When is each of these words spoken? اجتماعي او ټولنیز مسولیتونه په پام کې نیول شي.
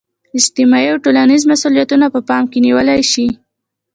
اجتماعي 0.39 0.87
او 0.91 0.97
ټولنیز 1.05 1.41
مسولیتونه 1.51 2.05
په 2.13 2.19
پام 2.29 2.43
کې 2.51 2.59
نیول 2.65 2.87
شي. 3.11 3.27